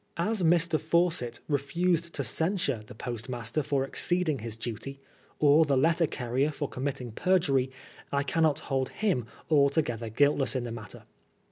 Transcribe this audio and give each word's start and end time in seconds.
As 0.17 0.41
Mr. 0.41 0.79
Fawcett 0.79 1.41
refused 1.47 2.15
to 2.15 2.23
censure 2.23 2.81
the 2.87 2.95
post 2.95 3.29
master 3.29 3.61
for 3.61 3.83
exceeding 3.83 4.39
his 4.39 4.55
duty, 4.55 4.99
or 5.37 5.63
the 5.63 5.77
letter 5.77 6.07
carrier 6.07 6.49
for 6.49 6.67
committing 6.67 7.11
perjury, 7.11 7.69
I 8.11 8.23
cannot 8.23 8.57
hold 8.61 8.89
him 8.89 9.27
altogether 9.51 10.09
guilt 10.09 10.39
less 10.39 10.55
in 10.55 10.63
the 10.63 10.71
matter. 10.71 11.03